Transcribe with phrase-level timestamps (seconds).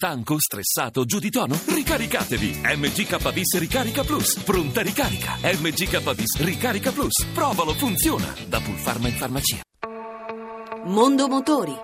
[0.00, 1.58] Stanco, stressato, giù di tono?
[1.66, 2.60] Ricaricatevi!
[2.62, 4.38] MGKBIS Ricarica Plus.
[4.44, 5.32] Pronta ricarica.
[5.42, 7.26] MGKBIS Ricarica Plus.
[7.34, 8.32] Provalo, funziona.
[8.46, 9.60] Da Pulpharma in farmacia.
[10.84, 11.74] Mondo Motori.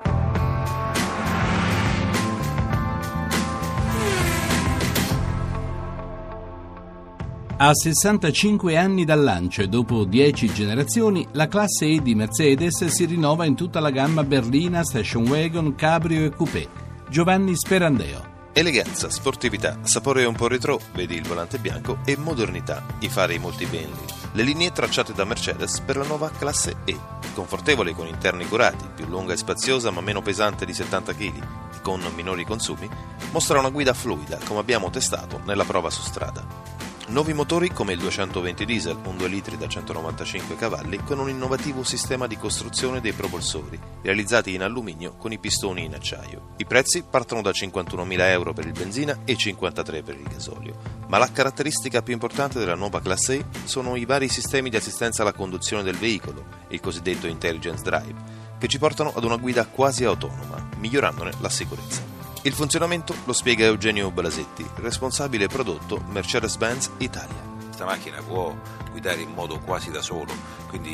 [7.57, 13.07] A 65 anni dal lancio e dopo 10 generazioni, la classe E di Mercedes si
[13.07, 16.84] rinnova in tutta la gamma berlina, station wagon, cabrio e coupé.
[17.15, 18.51] Giovanni Sperandeo.
[18.53, 24.05] Eleganza, sportività, sapore un po' retro, vedi il volante bianco, e modernità, i fari multibelli.
[24.33, 26.99] Le linee tracciate da Mercedes per la nuova classe E.
[27.33, 31.81] Confortevole con interni curati, più lunga e spaziosa ma meno pesante di 70 kg e
[31.83, 32.91] con minori consumi,
[33.31, 36.74] mostra una guida fluida come abbiamo testato nella prova su strada.
[37.07, 41.85] Nuovi motori come il 220 diesel, un 2 litri da 195 cavalli, con un innovativo
[41.85, 46.55] sistema di costruzione dei propulsori, realizzati in alluminio con i pistoni in acciaio.
[46.57, 50.79] I prezzi partono da 51.000 euro per il benzina e 53 per il gasolio.
[51.09, 55.21] Ma la caratteristica più importante della nuova classe E sono i vari sistemi di assistenza
[55.21, 58.15] alla conduzione del veicolo, il cosiddetto Intelligence Drive,
[58.59, 62.14] che ci portano ad una guida quasi autonoma, migliorandone la sicurezza.
[62.47, 67.41] Il funzionamento lo spiega Eugenio Balasetti, responsabile prodotto Mercedes-Benz Italia.
[67.65, 68.55] Questa macchina può
[68.91, 70.31] guidare in modo quasi da solo,
[70.69, 70.93] quindi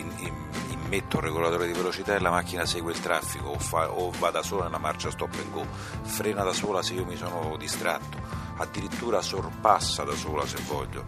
[0.69, 4.31] immetto un regolatore di velocità e la macchina segue il traffico o, fa, o va
[4.31, 5.67] da sola nella marcia stop and go,
[6.03, 8.17] frena da sola se io mi sono distratto,
[8.59, 11.05] addirittura sorpassa da sola se voglio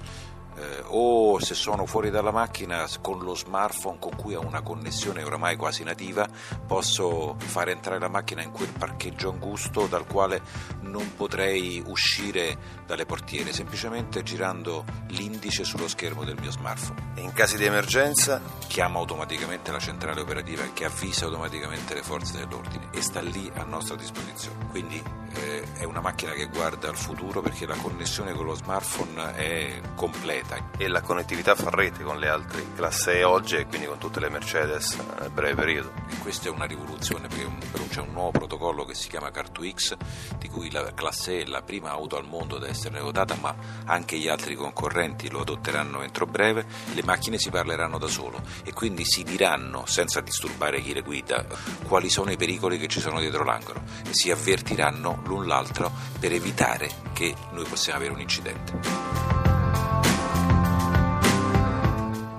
[0.56, 5.22] eh, o se sono fuori dalla macchina con lo smartphone con cui ho una connessione
[5.22, 6.28] oramai quasi nativa
[6.66, 10.42] posso far entrare la macchina in quel parcheggio angusto dal quale
[10.82, 17.12] non potrei uscire dalle portiere semplicemente girando l'indice sullo schermo del mio smartphone.
[17.16, 18.40] In casi di emergenza
[18.72, 23.64] chiama automaticamente la centrale operativa che avvisa automaticamente le forze dell'ordine e sta lì a
[23.64, 24.66] nostra disposizione.
[24.70, 25.02] Quindi
[25.34, 29.80] eh, è una macchina che guarda al futuro perché la connessione con lo smartphone è
[29.94, 34.20] completa e la connettività fa rete con le altre classe oggi e quindi con tutte
[34.20, 35.92] le Mercedes nel breve periodo.
[36.08, 37.50] E questa è una rivoluzione perché
[37.92, 39.96] c'è un nuovo protocollo che si chiama Car2X
[40.38, 43.54] di cui la classe E è la prima auto al mondo ad essere votata ma
[43.84, 46.64] anche gli altri concorrenti lo adotteranno entro breve,
[46.94, 51.44] le macchine si parleranno da solo e quindi si diranno senza disturbare chi le guida
[51.86, 56.32] quali sono i pericoli che ci sono dietro l'angolo e si avvertiranno l'un l'altro per
[56.32, 59.31] evitare che noi possiamo avere un incidente.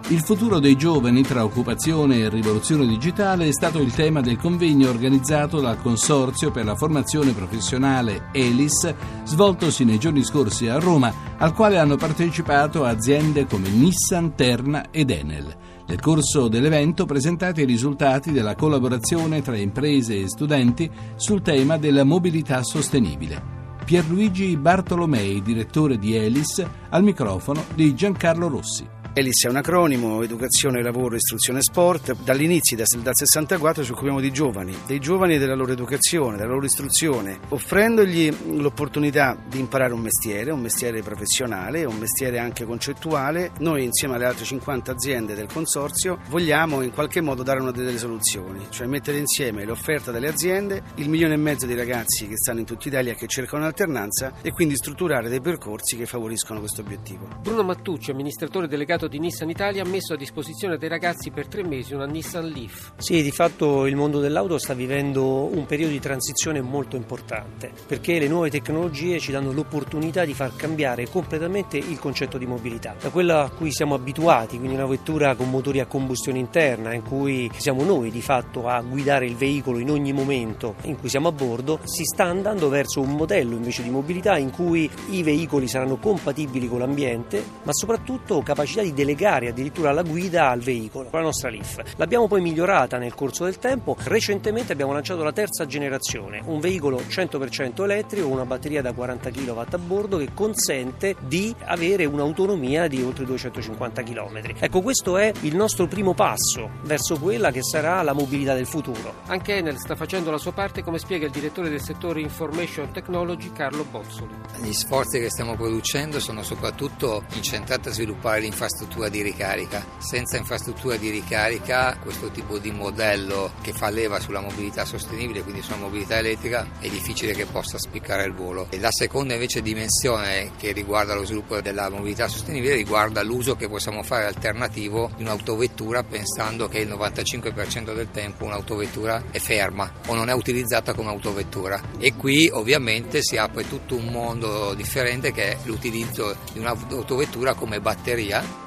[0.09, 4.89] Il futuro dei giovani tra occupazione e rivoluzione digitale è stato il tema del convegno
[4.89, 8.93] organizzato dal Consorzio per la formazione professionale ELIS,
[9.23, 15.09] svoltosi nei giorni scorsi a Roma, al quale hanno partecipato aziende come Nissan, Terna ed
[15.09, 15.55] Enel.
[15.87, 22.03] Nel corso dell'evento presentati i risultati della collaborazione tra imprese e studenti sul tema della
[22.03, 23.41] mobilità sostenibile.
[23.85, 29.01] Pierluigi Bartolomei, direttore di Elis, al microfono di Giancarlo Rossi.
[29.15, 32.15] ELIS è un acronimo, educazione, lavoro, istruzione e sport.
[32.23, 36.65] Dall'inizio, dal 64, ci occupiamo di giovani, dei giovani e della loro educazione, della loro
[36.65, 43.51] istruzione, offrendogli l'opportunità di imparare un mestiere, un mestiere professionale, un mestiere anche concettuale.
[43.59, 47.99] Noi, insieme alle altre 50 aziende del consorzio, vogliamo in qualche modo dare una delle
[47.99, 52.61] soluzioni, cioè mettere insieme l'offerta delle aziende, il milione e mezzo di ragazzi che stanno
[52.61, 57.27] in tutta Italia che cercano un'alternanza e quindi strutturare dei percorsi che favoriscono questo obiettivo.
[57.43, 61.47] Bruno Mattucci, amministratore delegato sindacato di Nissan Italia ha messo a disposizione dei ragazzi per
[61.47, 62.93] tre mesi una Nissan Leaf.
[62.97, 68.19] Sì, di fatto il mondo dell'auto sta vivendo un periodo di transizione molto importante perché
[68.19, 72.95] le nuove tecnologie ci danno l'opportunità di far cambiare completamente il concetto di mobilità.
[72.99, 77.03] Da quella a cui siamo abituati, quindi una vettura con motori a combustione interna in
[77.03, 81.29] cui siamo noi di fatto a guidare il veicolo in ogni momento in cui siamo
[81.29, 85.67] a bordo, si sta andando verso un modello invece di mobilità in cui i veicoli
[85.67, 91.21] saranno compatibili con l'ambiente, ma soprattutto capacità di delegare addirittura la guida al veicolo, la
[91.21, 91.95] nostra Leaf.
[91.97, 96.97] L'abbiamo poi migliorata nel corso del tempo, recentemente abbiamo lanciato la terza generazione, un veicolo
[96.97, 102.87] 100% elettrico con una batteria da 40 kW a bordo che consente di avere un'autonomia
[102.87, 104.41] di oltre 250 km.
[104.59, 109.15] Ecco, questo è il nostro primo passo verso quella che sarà la mobilità del futuro.
[109.25, 113.51] Anche Enel sta facendo la sua parte, come spiega il direttore del settore Information Technology
[113.51, 114.33] Carlo Bozzoli.
[114.61, 119.85] Gli sforzi che stiamo producendo sono soprattutto incentrati a sviluppare l'infrastruttura infrastruttura di ricarica.
[119.97, 125.61] Senza infrastruttura di ricarica questo tipo di modello che fa leva sulla mobilità sostenibile, quindi
[125.61, 128.67] sulla mobilità elettrica, è difficile che possa spiccare il volo.
[128.69, 133.69] E la seconda invece dimensione che riguarda lo sviluppo della mobilità sostenibile riguarda l'uso che
[133.69, 140.15] possiamo fare alternativo di un'autovettura pensando che il 95% del tempo un'autovettura è ferma o
[140.15, 141.81] non è utilizzata come autovettura.
[141.99, 147.79] E qui ovviamente si apre tutto un mondo differente che è l'utilizzo di un'autovettura come
[147.79, 148.63] batteria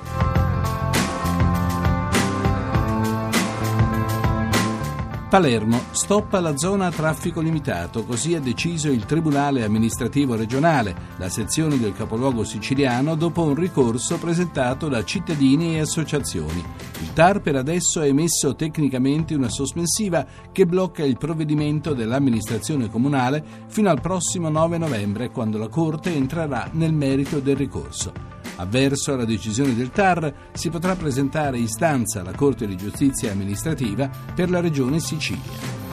[5.28, 11.28] Palermo stoppa la zona a traffico limitato, così ha deciso il Tribunale amministrativo regionale, la
[11.28, 16.64] sezione del capoluogo siciliano, dopo un ricorso presentato da cittadini e associazioni.
[17.00, 23.44] Il TAR per adesso ha emesso tecnicamente una sospensiva che blocca il provvedimento dell'amministrazione comunale
[23.66, 28.35] fino al prossimo 9 novembre, quando la Corte entrerà nel merito del ricorso.
[28.56, 34.50] Avverso alla decisione del TAR si potrà presentare istanza alla Corte di giustizia amministrativa per
[34.50, 35.84] la Regione Sicilia.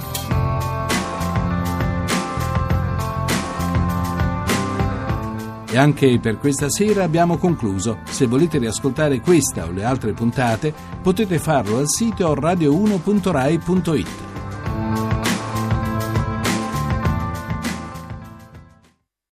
[5.74, 7.98] E anche per questa sera abbiamo concluso.
[8.04, 10.72] Se volete riascoltare questa o le altre puntate
[11.02, 14.33] potete farlo al sito radio1.rai.it.